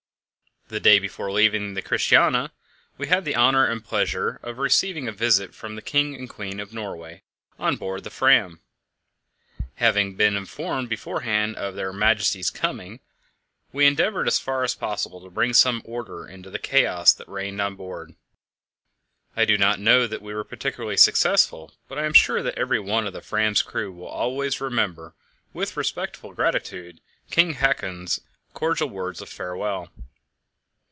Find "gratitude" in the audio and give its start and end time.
26.31-27.01